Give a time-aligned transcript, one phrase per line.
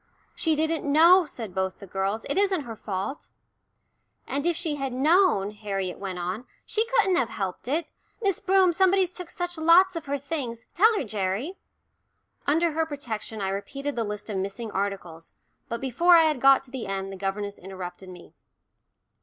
[0.33, 2.25] "She didn't know," said both the girls.
[2.27, 3.27] "It isn't her fault."
[4.25, 7.85] "And if she had known," Harriet went on, "she couldn't have helped it.
[8.19, 10.65] Miss Broom, somebody's took such lots of her things.
[10.73, 11.59] Tell her, Gerry."
[12.47, 15.33] Under her protection I repeated the list of missing articles,
[15.69, 18.33] but before I had got to the end the governess interrupted me.